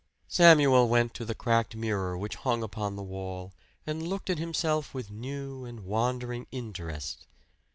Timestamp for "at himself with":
4.31-5.11